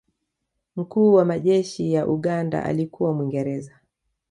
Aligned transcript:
mkuu 0.75 1.13
wa 1.13 1.25
majeshi 1.25 1.93
ya 1.93 2.07
uganda 2.07 2.63
alikuwa 2.63 3.13
mwingereza 3.13 3.71